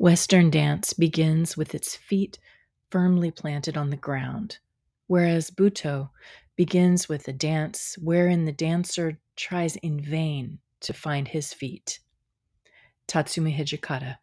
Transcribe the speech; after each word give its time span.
Western 0.00 0.48
dance 0.48 0.94
begins 0.94 1.58
with 1.58 1.74
its 1.74 1.94
feet 1.94 2.38
firmly 2.90 3.30
planted 3.30 3.76
on 3.76 3.90
the 3.90 3.98
ground, 3.98 4.56
whereas 5.08 5.50
Butoh 5.50 6.08
begins 6.56 7.06
with 7.06 7.28
a 7.28 7.34
dance 7.34 7.98
wherein 8.00 8.46
the 8.46 8.50
dancer 8.50 9.18
tries 9.36 9.76
in 9.76 10.00
vain 10.00 10.58
to 10.80 10.94
find 10.94 11.28
his 11.28 11.52
feet. 11.52 12.00
Tatsumi 13.06 13.54
Hijikata. 13.54 14.16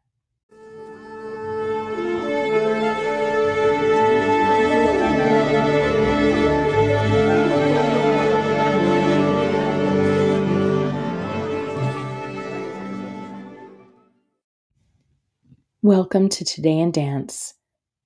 Welcome 15.88 16.28
to 16.28 16.44
Today 16.44 16.80
in 16.80 16.92
Dance, 16.92 17.54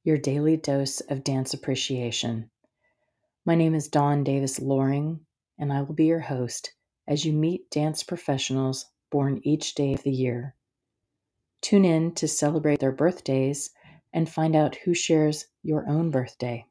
your 0.03 0.19
daily 0.19 0.55
dose 0.55 0.99
of 1.09 1.23
dance 1.23 1.55
appreciation. 1.55 2.51
My 3.43 3.55
name 3.55 3.73
is 3.73 3.87
Dawn 3.87 4.23
Davis 4.23 4.59
Loring, 4.59 5.21
and 5.57 5.73
I 5.73 5.81
will 5.81 5.95
be 5.95 6.05
your 6.05 6.19
host 6.19 6.73
as 7.07 7.25
you 7.25 7.33
meet 7.33 7.71
dance 7.71 8.03
professionals 8.03 8.85
born 9.09 9.41
each 9.43 9.73
day 9.73 9.95
of 9.95 10.03
the 10.03 10.11
year. 10.11 10.53
Tune 11.61 11.83
in 11.83 12.13
to 12.13 12.27
celebrate 12.27 12.81
their 12.81 12.91
birthdays 12.91 13.71
and 14.13 14.29
find 14.29 14.55
out 14.55 14.75
who 14.85 14.93
shares 14.93 15.47
your 15.63 15.89
own 15.89 16.11
birthday. 16.11 16.67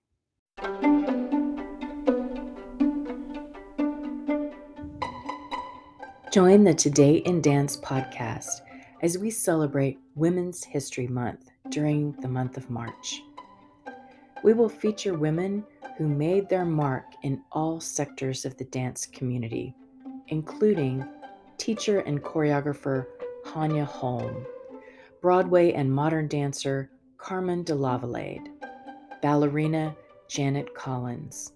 Join 6.33 6.63
the 6.63 6.75
Today 6.79 7.17
in 7.17 7.43
Dance 7.43 7.77
podcast 7.77 8.61
as 9.03 9.19
we 9.19 9.31
celebrate 9.31 9.99
Women's 10.21 10.63
History 10.63 11.07
Month 11.07 11.51
during 11.71 12.13
the 12.21 12.29
month 12.29 12.59
of 12.59 12.69
March. 12.69 13.23
We 14.45 14.53
will 14.53 14.69
feature 14.69 15.15
women 15.15 15.65
who 15.97 16.09
made 16.09 16.47
their 16.47 16.67
mark 16.67 17.07
in 17.23 17.41
all 17.53 17.81
sectors 17.81 18.45
of 18.45 18.55
the 18.59 18.67
dance 18.67 19.07
community, 19.07 19.75
including 20.29 21.07
teacher 21.57 22.01
and 22.01 22.23
choreographer 22.23 23.07
Hanya 23.47 23.87
Holm, 23.87 24.45
Broadway 25.23 25.73
and 25.73 25.91
modern 25.91 26.29
dancer 26.29 26.91
Carmen 27.17 27.63
de 27.63 27.73
Lavallade, 27.73 28.47
ballerina 29.23 29.97
Janet 30.29 30.75
Collins, 30.75 31.53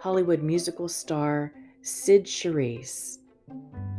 Hollywood 0.00 0.42
musical 0.42 0.88
star 0.88 1.52
Cyd 1.82 2.24
Charisse, 2.24 3.18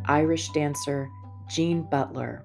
Irish 0.03 0.49
dancer 0.49 1.09
Jean 1.47 1.83
Butler, 1.83 2.43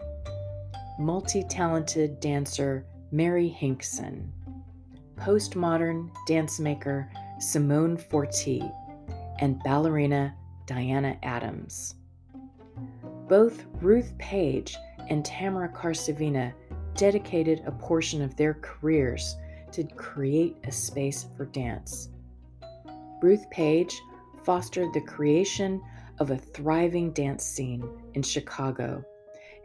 multi 1.00 1.42
talented 1.42 2.20
dancer 2.20 2.84
Mary 3.10 3.48
Hinkson, 3.48 4.30
postmodern 5.16 6.10
dance 6.26 6.60
maker 6.60 7.10
Simone 7.38 7.96
Forti, 7.96 8.62
and 9.38 9.58
ballerina 9.64 10.34
Diana 10.66 11.16
Adams. 11.22 11.94
Both 13.28 13.64
Ruth 13.80 14.12
Page 14.18 14.76
and 15.08 15.24
Tamara 15.24 15.70
Karsavina 15.70 16.52
dedicated 16.94 17.62
a 17.64 17.72
portion 17.72 18.20
of 18.20 18.36
their 18.36 18.54
careers 18.60 19.36
to 19.72 19.84
create 19.84 20.58
a 20.64 20.72
space 20.72 21.26
for 21.34 21.46
dance. 21.46 22.10
Ruth 23.22 23.48
Page 23.50 23.98
fostered 24.44 24.92
the 24.92 25.00
creation 25.00 25.80
of 26.18 26.30
a 26.30 26.36
thriving 26.36 27.10
dance 27.12 27.44
scene 27.44 27.88
in 28.12 28.22
Chicago 28.22 29.02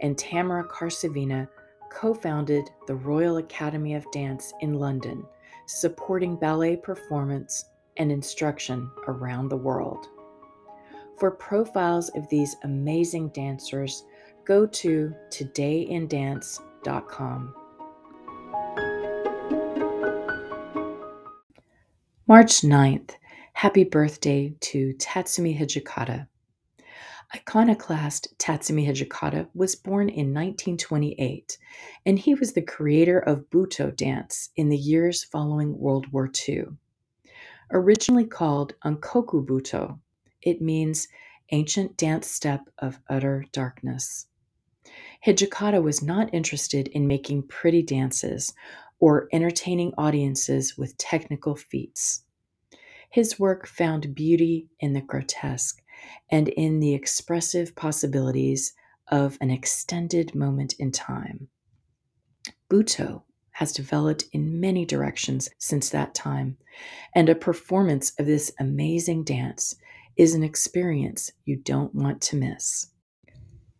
and 0.01 0.17
Tamara 0.17 0.67
Karsavina 0.67 1.47
co 1.91 2.13
founded 2.13 2.69
the 2.87 2.95
Royal 2.95 3.37
Academy 3.37 3.95
of 3.95 4.11
Dance 4.11 4.53
in 4.61 4.73
London, 4.73 5.23
supporting 5.65 6.35
ballet 6.35 6.75
performance 6.75 7.65
and 7.97 8.11
instruction 8.11 8.91
around 9.07 9.49
the 9.49 9.57
world. 9.57 10.07
For 11.17 11.31
profiles 11.31 12.09
of 12.09 12.27
these 12.29 12.55
amazing 12.63 13.29
dancers, 13.29 14.03
go 14.45 14.65
to 14.65 15.13
todayindance.com. 15.29 17.55
March 22.27 22.61
9th, 22.61 23.11
happy 23.53 23.83
birthday 23.83 24.55
to 24.59 24.93
Tatsumi 24.95 25.55
Hijikata. 25.57 26.27
Iconoclast 27.35 28.29
Tatsumi 28.37 28.87
Hijikata 28.87 29.49
was 29.53 29.75
born 29.75 30.07
in 30.07 30.33
1928, 30.33 31.57
and 32.05 32.17
he 32.17 32.33
was 32.33 32.53
the 32.53 32.61
creator 32.61 33.19
of 33.19 33.49
Butoh 33.49 33.93
dance 33.93 34.51
in 34.55 34.69
the 34.69 34.77
years 34.77 35.25
following 35.25 35.77
World 35.77 36.09
War 36.13 36.31
II. 36.47 36.63
Originally 37.73 38.23
called 38.25 38.75
Ankoku 38.85 39.45
Butoh, 39.45 39.99
it 40.43 40.61
means 40.61 41.09
ancient 41.51 41.97
dance 41.97 42.27
step 42.27 42.69
of 42.79 43.01
utter 43.09 43.43
darkness. 43.51 44.27
Hijikata 45.27 45.83
was 45.83 46.01
not 46.01 46.33
interested 46.33 46.87
in 46.87 47.05
making 47.05 47.49
pretty 47.49 47.83
dances 47.83 48.53
or 48.99 49.27
entertaining 49.33 49.93
audiences 49.97 50.77
with 50.77 50.97
technical 50.97 51.57
feats. 51.57 52.23
His 53.09 53.37
work 53.37 53.67
found 53.67 54.15
beauty 54.15 54.69
in 54.79 54.93
the 54.93 55.01
grotesque 55.01 55.81
and 56.29 56.49
in 56.49 56.79
the 56.79 56.93
expressive 56.93 57.75
possibilities 57.75 58.73
of 59.09 59.37
an 59.41 59.51
extended 59.51 60.33
moment 60.33 60.73
in 60.79 60.91
time. 60.91 61.47
Butoh 62.69 63.23
has 63.51 63.71
developed 63.71 64.25
in 64.33 64.59
many 64.59 64.85
directions 64.85 65.49
since 65.57 65.89
that 65.89 66.13
time, 66.13 66.57
and 67.13 67.29
a 67.29 67.35
performance 67.35 68.11
of 68.19 68.25
this 68.25 68.51
amazing 68.59 69.23
dance 69.23 69.75
is 70.17 70.33
an 70.33 70.43
experience 70.43 71.31
you 71.45 71.55
don't 71.55 71.93
want 71.95 72.21
to 72.21 72.35
miss. 72.35 72.87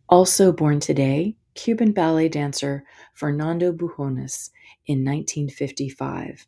Also 0.08 0.52
born 0.52 0.80
today, 0.80 1.36
Cuban 1.56 1.92
ballet 1.92 2.30
dancer 2.30 2.86
Fernando 3.14 3.72
Bujones 3.72 4.50
in 4.86 5.04
1955 5.04 6.48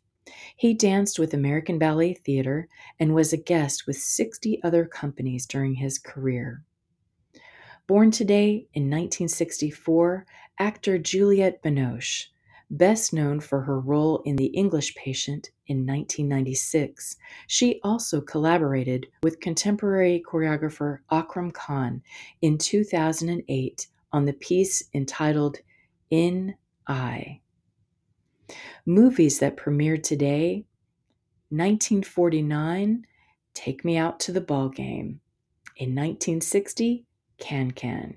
he 0.56 0.74
danced 0.74 1.18
with 1.18 1.34
American 1.34 1.78
Ballet 1.78 2.14
Theatre 2.14 2.68
and 2.98 3.14
was 3.14 3.32
a 3.32 3.36
guest 3.36 3.86
with 3.86 3.96
60 3.96 4.62
other 4.62 4.84
companies 4.84 5.46
during 5.46 5.74
his 5.74 5.98
career. 5.98 6.62
Born 7.86 8.10
today 8.10 8.66
in 8.74 8.90
1964, 8.90 10.26
actor 10.58 10.98
Juliette 10.98 11.62
Binoche, 11.62 12.26
best 12.70 13.12
known 13.12 13.40
for 13.40 13.62
her 13.62 13.80
role 13.80 14.20
in 14.26 14.36
The 14.36 14.46
English 14.46 14.94
Patient 14.94 15.50
in 15.66 15.86
1996, 15.86 17.16
she 17.46 17.80
also 17.82 18.20
collaborated 18.20 19.06
with 19.22 19.40
contemporary 19.40 20.22
choreographer 20.26 20.98
Akram 21.10 21.50
Khan 21.50 22.02
in 22.42 22.58
2008 22.58 23.86
on 24.12 24.24
the 24.24 24.32
piece 24.34 24.82
entitled 24.92 25.58
In 26.10 26.54
I. 26.86 27.40
Movies 28.86 29.38
that 29.38 29.56
premiered 29.56 30.02
today 30.02 30.64
1949, 31.50 33.06
Take 33.54 33.84
Me 33.84 33.96
Out 33.96 34.20
to 34.20 34.32
the 34.32 34.40
Ball 34.40 34.68
Game. 34.68 35.20
In 35.76 35.94
1960, 35.94 37.06
Can 37.38 37.70
Can. 37.70 38.16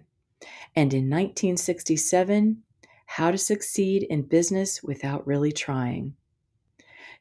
And 0.76 0.94
in 0.94 1.10
1967, 1.10 2.64
How 3.06 3.32
to 3.32 3.38
Succeed 3.38 4.04
in 4.04 4.24
Business 4.24 4.82
Without 4.84 5.26
Really 5.28 5.52
Trying. 5.52 6.16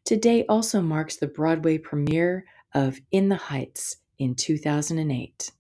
Today 0.04 0.44
also 0.48 0.80
marks 0.80 1.16
the 1.16 1.26
Broadway 1.26 1.78
premiere 1.78 2.44
of 2.74 3.00
In 3.10 3.28
the 3.28 3.36
Heights 3.36 3.98
in 4.18 4.34
2008. 4.34 5.52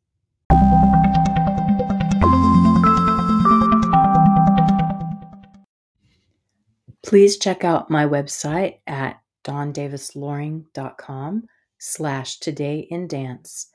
Please 7.10 7.38
check 7.38 7.64
out 7.64 7.90
my 7.90 8.06
website 8.06 8.78
at 8.86 9.20
dawndavisloring.com 9.42 11.42
slash 11.76 12.38
today 12.38 12.86
in 12.88 13.08
dance, 13.08 13.66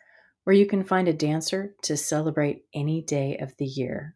where 0.46 0.56
you 0.56 0.66
can 0.66 0.86
find 0.86 1.10
a 1.10 1.14
dancer 1.14 1.76
to 1.82 1.98
celebrate 1.98 2.64
any 2.74 3.02
day 3.02 3.36
of 3.42 3.54
the 3.58 3.66
year. 3.66 4.16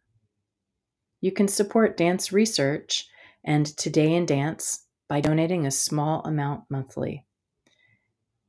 You 1.20 1.32
can 1.32 1.48
support 1.48 1.98
dance 1.98 2.32
research 2.32 3.10
and 3.44 3.66
Today 3.76 4.14
in 4.14 4.24
Dance 4.24 4.86
by 5.06 5.20
donating 5.20 5.66
a 5.66 5.70
small 5.70 6.22
amount 6.22 6.62
monthly. 6.70 7.26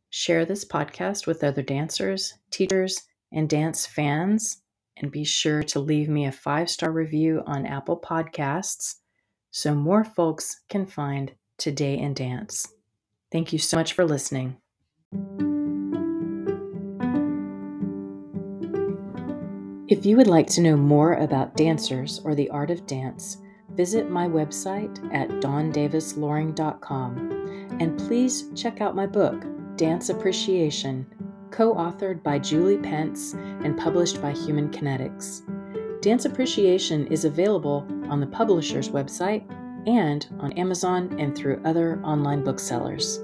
Share 0.10 0.46
this 0.46 0.64
podcast 0.64 1.28
with 1.28 1.44
other 1.44 1.64
dancers, 1.64 2.36
teachers, 2.50 3.04
and 3.34 3.50
dance 3.50 3.86
fans, 3.86 4.62
and 4.96 5.12
be 5.12 5.26
sure 5.26 5.64
to 5.64 5.82
leave 5.82 6.08
me 6.08 6.28
a 6.28 6.32
five 6.32 6.70
star 6.70 6.94
review 6.94 7.44
on 7.46 7.66
Apple 7.66 8.00
Podcasts 8.00 9.01
so 9.52 9.76
more 9.76 10.04
folks 10.04 10.62
can 10.70 10.86
find 10.86 11.34
Today 11.58 11.98
in 11.98 12.14
Dance. 12.16 12.74
Thank 13.32 13.54
you 13.54 13.60
so 13.60 13.78
much 13.78 13.94
for 13.94 14.04
listening. 14.04 14.58
If 19.88 20.06
you 20.06 20.18
would 20.18 20.28
like 20.28 20.48
to 20.48 20.62
know 20.62 20.76
more 20.78 21.14
about 21.16 21.58
dancers 21.58 22.22
or 22.24 22.34
the 22.34 22.50
art 22.50 22.72
of 22.72 22.88
dance, 22.88 23.38
visit 23.72 24.10
my 24.10 24.28
website 24.28 24.98
at 25.14 25.30
dawndavisloring.com 25.30 27.78
and 27.80 28.00
please 28.00 28.46
check 28.56 28.80
out 28.80 28.96
my 28.96 29.06
book, 29.06 29.44
Dance 29.76 30.10
Appreciation, 30.10 31.06
co 31.52 31.76
authored 31.76 32.24
by 32.24 32.40
Julie 32.40 32.78
Pentz 32.78 33.34
and 33.34 33.78
published 33.78 34.22
by 34.22 34.32
Human 34.32 34.70
Kinetics. 34.70 35.42
Dance 36.02 36.26
Appreciation 36.26 37.06
is 37.08 37.26
available 37.26 37.88
on 38.10 38.20
the 38.20 38.26
publisher's 38.26 38.90
website 38.90 39.44
and 39.88 40.26
on 40.40 40.52
Amazon 40.54 41.16
and 41.20 41.36
through 41.36 41.62
other 41.64 42.02
online 42.04 42.44
booksellers. 42.44 43.20